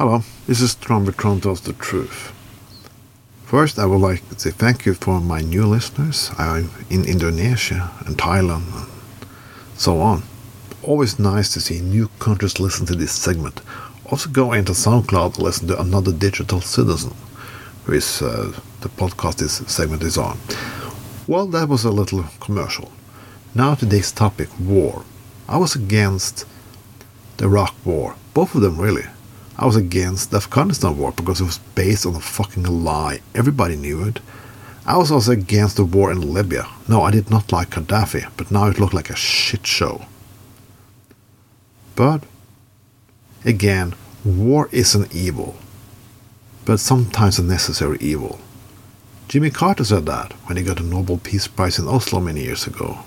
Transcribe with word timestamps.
Hello, 0.00 0.22
this 0.46 0.62
is 0.62 0.76
Trump 0.76 1.14
Tron 1.18 1.42
tells 1.42 1.60
the 1.60 1.74
truth. 1.74 2.32
First, 3.44 3.78
I 3.78 3.84
would 3.84 4.00
like 4.00 4.26
to 4.30 4.40
say 4.40 4.50
thank 4.50 4.86
you 4.86 4.94
for 4.94 5.20
my 5.20 5.42
new 5.42 5.66
listeners. 5.66 6.30
I'm 6.38 6.70
in 6.88 7.04
Indonesia 7.04 7.90
and 8.06 8.16
Thailand 8.16 8.64
and 8.80 8.88
so 9.76 10.00
on. 10.00 10.22
Always 10.82 11.18
nice 11.18 11.52
to 11.52 11.60
see 11.60 11.80
new 11.82 12.08
countries 12.18 12.58
listen 12.58 12.86
to 12.86 12.94
this 12.94 13.12
segment. 13.12 13.60
Also 14.10 14.30
go 14.30 14.54
into 14.54 14.72
SoundCloud 14.72 15.34
to 15.34 15.42
listen 15.42 15.68
to 15.68 15.78
another 15.78 16.12
digital 16.12 16.62
citizen, 16.62 17.12
who 17.84 17.92
is 17.92 18.22
uh, 18.22 18.58
the 18.80 18.88
podcast 18.88 19.36
this 19.36 19.58
segment 19.70 20.02
is 20.02 20.16
on. 20.16 20.38
Well, 21.26 21.46
that 21.48 21.68
was 21.68 21.84
a 21.84 21.90
little 21.90 22.24
commercial. 22.40 22.90
Now 23.54 23.74
today's 23.74 24.12
topic, 24.12 24.48
war. 24.58 25.04
I 25.46 25.58
was 25.58 25.76
against 25.76 26.46
the 27.36 27.44
Iraq 27.44 27.74
War, 27.84 28.16
both 28.32 28.54
of 28.54 28.62
them 28.62 28.80
really. 28.80 29.04
I 29.60 29.66
was 29.66 29.76
against 29.76 30.30
the 30.30 30.38
Afghanistan 30.38 30.96
war 30.96 31.12
because 31.12 31.42
it 31.42 31.44
was 31.44 31.58
based 31.74 32.06
on 32.06 32.14
a 32.14 32.20
fucking 32.20 32.62
lie. 32.62 33.20
Everybody 33.34 33.76
knew 33.76 34.02
it. 34.04 34.20
I 34.86 34.96
was 34.96 35.12
also 35.12 35.32
against 35.32 35.76
the 35.76 35.84
war 35.84 36.10
in 36.10 36.32
Libya. 36.32 36.66
No, 36.88 37.02
I 37.02 37.10
did 37.10 37.30
not 37.30 37.52
like 37.52 37.68
Gaddafi, 37.68 38.30
but 38.38 38.50
now 38.50 38.68
it 38.68 38.80
looked 38.80 38.94
like 38.94 39.10
a 39.10 39.16
shit 39.16 39.66
show. 39.66 40.06
But, 41.94 42.24
again, 43.44 43.92
war 44.24 44.70
is 44.72 44.94
an 44.94 45.08
evil, 45.12 45.56
but 46.64 46.80
sometimes 46.80 47.38
a 47.38 47.42
necessary 47.42 47.98
evil. 48.00 48.40
Jimmy 49.28 49.50
Carter 49.50 49.84
said 49.84 50.06
that 50.06 50.32
when 50.46 50.56
he 50.56 50.62
got 50.62 50.78
the 50.78 50.84
Nobel 50.84 51.18
Peace 51.18 51.48
Prize 51.48 51.78
in 51.78 51.86
Oslo 51.86 52.18
many 52.18 52.40
years 52.44 52.66
ago. 52.66 53.00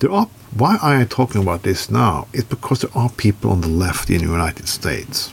There 0.00 0.10
are, 0.10 0.26
why 0.52 0.78
I 0.82 0.96
am 0.96 1.06
talking 1.06 1.42
about 1.42 1.62
this 1.62 1.88
now 1.92 2.26
is 2.32 2.42
because 2.42 2.80
there 2.80 2.90
are 2.96 3.08
people 3.08 3.52
on 3.52 3.60
the 3.60 3.68
left 3.68 4.10
in 4.10 4.18
the 4.18 4.24
United 4.24 4.66
States 4.66 5.32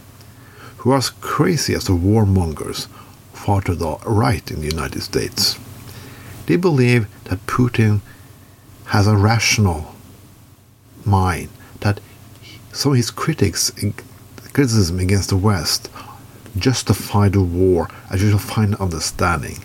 who 0.81 0.89
are 0.89 0.97
as 0.97 1.11
crazy 1.11 1.75
as 1.75 1.85
the 1.85 1.93
warmongers 1.93 2.87
far 3.33 3.61
to 3.61 3.75
the 3.75 3.97
right 4.03 4.49
in 4.49 4.61
the 4.61 4.67
United 4.67 4.99
States. 5.03 5.59
They 6.47 6.55
believe 6.55 7.07
that 7.25 7.45
Putin 7.45 8.01
has 8.85 9.05
a 9.05 9.15
rational 9.15 9.93
mind, 11.05 11.49
that 11.81 11.99
some 12.73 12.93
of 12.93 12.95
his 12.95 13.11
critics, 13.11 13.71
criticism 14.53 14.97
against 14.97 15.29
the 15.29 15.37
West 15.37 15.87
justify 16.57 17.29
the 17.29 17.43
war 17.43 17.87
as 18.09 18.23
you 18.23 18.31
shall 18.31 18.39
find 18.39 18.73
understanding. 18.75 19.59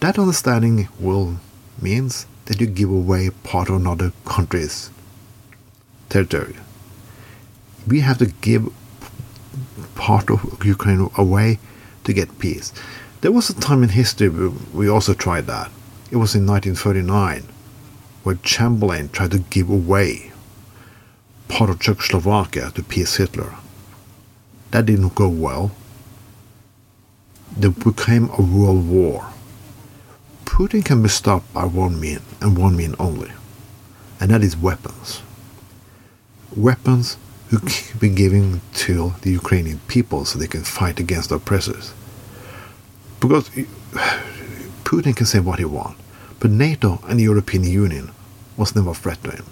That 0.00 0.18
understanding 0.18 0.88
will 0.98 1.36
means 1.80 2.26
that 2.46 2.60
you 2.60 2.66
give 2.66 2.90
away 2.90 3.30
part 3.44 3.68
of 3.68 3.76
another 3.76 4.10
country's 4.24 4.90
territory. 6.08 6.56
We 7.86 8.00
have 8.00 8.18
to 8.18 8.26
give 8.26 8.72
part 10.08 10.30
of 10.30 10.64
Ukraine 10.64 11.10
away 11.18 11.58
to 12.04 12.14
get 12.14 12.38
peace. 12.38 12.72
There 13.20 13.30
was 13.38 13.50
a 13.50 13.60
time 13.66 13.82
in 13.82 13.90
history 13.90 14.30
we 14.78 14.88
also 14.88 15.12
tried 15.12 15.46
that. 15.48 15.70
It 16.10 16.16
was 16.16 16.34
in 16.34 16.46
1939, 16.46 17.42
where 18.22 18.36
Chamberlain 18.36 19.10
tried 19.10 19.32
to 19.32 19.40
give 19.54 19.68
away 19.68 20.32
part 21.48 21.68
of 21.68 21.80
Czechoslovakia 21.80 22.70
to 22.74 22.82
peace 22.82 23.16
Hitler. 23.16 23.52
That 24.70 24.86
didn't 24.86 25.14
go 25.14 25.28
well. 25.28 25.72
There 27.54 27.70
became 27.70 28.30
a 28.30 28.40
world 28.40 28.88
war. 28.88 29.28
Putin 30.46 30.82
can 30.82 31.02
be 31.02 31.10
stopped 31.10 31.52
by 31.52 31.66
one 31.66 32.00
mean 32.00 32.20
and 32.40 32.56
one 32.56 32.74
mean 32.80 32.94
only, 32.98 33.32
and 34.18 34.30
that 34.30 34.42
is 34.42 34.56
weapons. 34.56 35.20
Weapons 36.56 37.18
who 37.50 37.58
can 37.60 37.98
be 37.98 38.10
given 38.10 38.60
to 38.74 39.14
the 39.22 39.30
Ukrainian 39.30 39.80
people 39.88 40.24
so 40.24 40.38
they 40.38 40.46
can 40.46 40.64
fight 40.64 41.00
against 41.00 41.30
oppressors. 41.30 41.94
Because 43.20 43.50
eh, 43.56 43.64
Putin 44.84 45.16
can 45.16 45.26
say 45.26 45.40
what 45.40 45.58
he 45.58 45.64
wants, 45.64 46.00
but 46.40 46.50
NATO 46.50 47.00
and 47.08 47.18
the 47.18 47.24
European 47.24 47.64
Union 47.64 48.10
was 48.56 48.74
never 48.76 48.90
a 48.90 48.94
threat 48.94 49.22
to 49.24 49.30
him. 49.30 49.46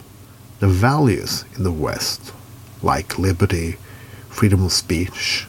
The 0.61 0.69
values 0.69 1.45
in 1.57 1.63
the 1.65 1.73
West, 1.73 2.33
like 2.83 3.19
liberty, 3.19 3.77
freedom 4.29 4.65
of 4.65 4.73
speech, 4.73 5.47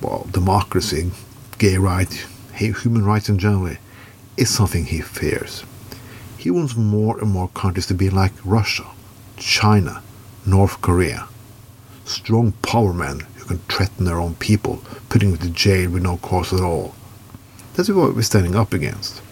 well, 0.00 0.26
democracy, 0.30 1.10
gay 1.58 1.76
rights, 1.76 2.24
human 2.54 3.04
rights 3.04 3.28
in 3.28 3.38
general, 3.38 3.76
is 4.36 4.48
something 4.48 4.84
he 4.86 5.00
fears. 5.00 5.64
He 6.36 6.50
wants 6.50 6.76
more 6.76 7.18
and 7.20 7.30
more 7.30 7.48
countries 7.48 7.86
to 7.86 7.94
be 7.94 8.10
like 8.10 8.32
Russia, 8.44 8.86
China, 9.36 10.02
North 10.44 10.80
Korea, 10.80 11.28
strong 12.12 12.52
power 12.62 12.92
men 12.92 13.20
who 13.36 13.44
can 13.44 13.58
threaten 13.68 14.04
their 14.04 14.20
own 14.20 14.34
people, 14.36 14.82
putting 15.08 15.30
them 15.32 15.40
to 15.40 15.50
jail 15.50 15.90
with 15.90 16.02
no 16.02 16.16
cause 16.18 16.52
at 16.52 16.60
all. 16.60 16.94
That's 17.74 17.88
what 17.88 18.14
we're 18.14 18.22
standing 18.22 18.54
up 18.54 18.72
against. 18.72 19.22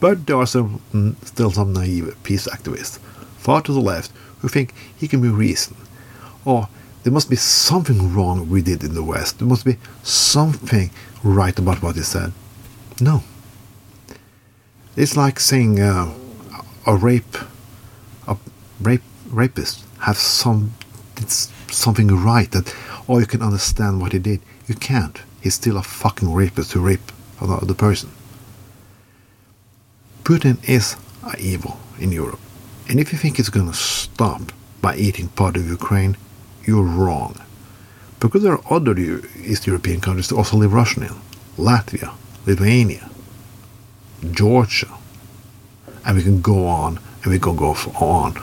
But 0.00 0.26
there 0.26 0.36
are 0.36 0.46
some, 0.46 0.80
mm, 0.92 1.24
still 1.24 1.50
some 1.50 1.72
naive 1.72 2.16
peace 2.22 2.48
activists, 2.48 2.98
far 3.36 3.62
to 3.62 3.72
the 3.72 3.80
left, 3.80 4.12
who 4.40 4.48
think 4.48 4.72
he 4.96 5.08
can 5.08 5.20
be 5.20 5.28
reasoned. 5.28 5.76
Or 6.44 6.68
there 7.02 7.12
must 7.12 7.30
be 7.30 7.36
something 7.36 8.14
wrong 8.14 8.48
we 8.48 8.62
did 8.62 8.82
in 8.84 8.94
the 8.94 9.02
West. 9.02 9.38
There 9.38 9.48
must 9.48 9.64
be 9.64 9.76
something 10.02 10.90
right 11.22 11.58
about 11.58 11.82
what 11.82 11.96
he 11.96 12.02
said. 12.02 12.32
No. 13.00 13.22
It's 14.96 15.16
like 15.16 15.40
saying 15.40 15.80
uh, 15.80 16.12
a 16.86 16.96
rape, 16.96 17.36
a 18.26 18.36
rape 18.80 19.02
rapist 19.30 19.84
have 20.00 20.16
some 20.16 20.72
it's 21.20 21.52
something 21.70 22.08
right 22.08 22.50
that 22.52 22.74
oh 23.08 23.18
you 23.18 23.26
can 23.26 23.42
understand 23.42 24.00
what 24.00 24.12
he 24.12 24.18
did. 24.18 24.40
You 24.66 24.74
can't. 24.74 25.20
He's 25.40 25.54
still 25.54 25.76
a 25.76 25.82
fucking 25.82 26.32
rapist 26.32 26.72
who 26.72 26.80
raped 26.80 27.12
another 27.40 27.74
person. 27.74 28.10
Putin 30.24 30.56
is 30.68 30.96
evil 31.38 31.78
in 31.98 32.12
Europe. 32.12 32.40
And 32.88 32.98
if 32.98 33.12
you 33.12 33.18
think 33.18 33.38
it's 33.38 33.50
gonna 33.50 33.74
stop 33.74 34.52
by 34.80 34.96
eating 34.96 35.28
part 35.28 35.56
of 35.56 35.68
Ukraine, 35.68 36.16
you're 36.64 36.82
wrong. 36.82 37.40
Because 38.20 38.42
there 38.42 38.52
are 38.52 38.72
other 38.72 38.98
East 39.42 39.66
European 39.66 40.00
countries 40.00 40.28
that 40.28 40.36
also 40.36 40.56
live 40.56 40.72
Russian 40.72 41.04
in. 41.04 41.14
Latvia, 41.56 42.14
Lithuania, 42.46 43.10
Georgia. 44.30 44.92
And 46.04 46.16
we 46.16 46.22
can 46.22 46.40
go 46.40 46.66
on 46.66 46.98
and 47.22 47.32
we 47.32 47.38
can 47.38 47.56
go 47.56 47.74
on. 48.00 48.34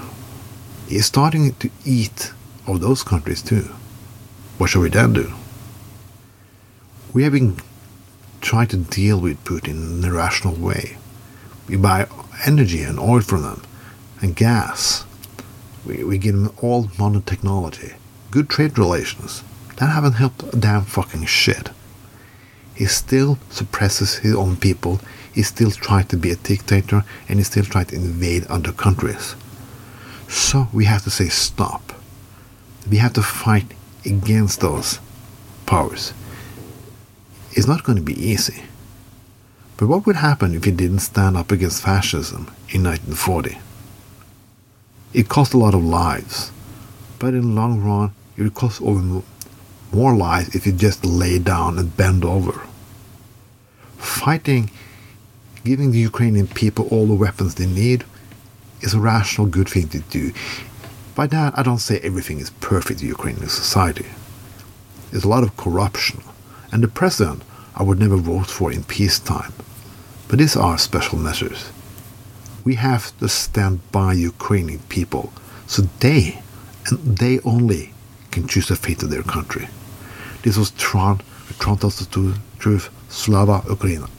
He's 0.88 1.06
starting 1.06 1.53
to 1.56 1.69
eat 1.86 2.34
of 2.67 2.81
those 2.81 3.03
countries 3.03 3.41
too. 3.41 3.69
What 4.57 4.69
shall 4.69 4.81
we 4.81 4.89
then 4.89 5.13
do? 5.13 5.33
We 7.13 7.23
have 7.23 7.33
been 7.33 7.57
trying 8.41 8.67
to 8.67 8.77
deal 8.77 9.19
with 9.19 9.43
Putin 9.43 10.03
in 10.03 10.05
a 10.05 10.13
rational 10.13 10.55
way. 10.55 10.97
We 11.67 11.77
buy 11.77 12.07
energy 12.45 12.83
and 12.83 12.99
oil 12.99 13.21
from 13.21 13.41
them, 13.41 13.63
and 14.21 14.35
gas. 14.35 15.05
We, 15.85 16.03
we 16.03 16.17
give 16.17 16.35
them 16.35 16.53
all 16.61 16.89
modern 16.97 17.23
technology, 17.23 17.93
good 18.31 18.49
trade 18.49 18.77
relations. 18.77 19.43
That 19.77 19.87
haven't 19.87 20.13
helped 20.13 20.43
a 20.43 20.57
damn 20.57 20.85
fucking 20.85 21.25
shit. 21.25 21.69
He 22.75 22.85
still 22.85 23.39
suppresses 23.49 24.17
his 24.17 24.35
own 24.35 24.57
people. 24.57 24.99
He 25.33 25.43
still 25.43 25.71
tries 25.71 26.07
to 26.07 26.17
be 26.17 26.31
a 26.31 26.35
dictator, 26.35 27.03
and 27.27 27.39
he 27.39 27.43
still 27.43 27.65
tries 27.65 27.87
to 27.87 27.95
invade 27.95 28.45
other 28.47 28.71
countries. 28.71 29.35
So 30.27 30.67
we 30.73 30.85
have 30.85 31.03
to 31.03 31.09
say 31.09 31.29
stop 31.29 31.84
we 32.90 32.97
have 32.97 33.13
to 33.13 33.22
fight 33.22 33.66
against 34.06 34.59
those 34.62 35.00
powers. 35.66 36.13
It's 37.51 37.68
not 37.68 37.84
going 37.84 37.97
to 37.97 38.03
be 38.03 38.13
easy. 38.13 38.63
But 39.78 39.88
what 39.88 40.06
would 40.06 40.18
happen 40.18 40.56
if 40.56 40.66
you 40.66 40.72
didn't 40.72 41.00
stand 41.00 41.35
up 41.35 41.51
against 41.51 41.84
fascism 41.84 42.47
in 42.69 42.84
1940? 42.84 43.57
It 45.13 45.29
cost 45.29 45.53
a 45.53 45.57
lot 45.57 45.74
of 45.74 45.84
lives, 45.84 46.51
but 47.19 47.34
in 47.34 47.41
the 47.41 47.62
long 47.62 47.81
run, 47.81 48.13
it 48.38 48.44
would 48.44 48.53
cost 48.53 48.81
over 48.81 49.22
more 49.91 50.16
lives 50.16 50.56
if 50.56 50.65
you 50.65 50.74
just 50.74 51.06
lay 51.06 51.39
down 51.39 51.80
and 51.80 51.95
bend 51.95 52.24
over. 52.24 52.62
Fighting, 53.98 54.69
giving 55.63 55.92
the 55.92 56.00
Ukrainian 56.00 56.48
people 56.48 56.88
all 56.89 57.07
the 57.07 57.13
weapons 57.13 57.56
they 57.56 57.65
need, 57.65 58.06
is 58.81 58.94
a 58.94 59.00
rational, 59.00 59.48
good 59.48 59.69
thing 59.69 59.88
to 59.89 60.00
do. 60.00 60.31
By 61.15 61.27
that, 61.27 61.57
I 61.57 61.63
don't 61.63 61.79
say 61.79 62.00
everything 62.00 62.39
is 62.39 62.50
perfect 62.50 63.01
in 63.01 63.07
Ukrainian 63.07 63.47
society. 63.47 64.07
There's 65.09 65.23
a 65.23 65.29
lot 65.29 65.44
of 65.44 65.56
corruption, 65.56 66.21
and 66.71 66.83
the 66.83 66.89
president 66.89 67.44
I 67.75 67.83
would 67.83 68.00
never 68.00 68.17
vote 68.17 68.47
for 68.47 68.71
in 68.71 68.83
peacetime. 68.83 69.53
But 70.27 70.39
these 70.39 70.57
are 70.57 70.77
special 70.77 71.17
measures. 71.17 71.71
We 72.65 72.75
have 72.75 73.17
to 73.19 73.29
stand 73.29 73.79
by 73.91 74.13
Ukrainian 74.13 74.79
people 74.89 75.31
so 75.67 75.83
they, 76.00 76.41
and 76.88 77.18
they 77.18 77.39
only, 77.41 77.94
can 78.31 78.47
choose 78.47 78.68
the 78.68 78.75
fate 78.75 79.01
of 79.03 79.09
their 79.09 79.23
country. 79.23 79.68
This 80.44 80.57
was 80.57 80.71
Tron, 80.71 81.21
Tron 81.59 81.77
tells 81.77 81.97
the 82.00 82.39
truth, 82.59 82.89
Slava 83.09 83.61
Ukraina. 83.68 84.09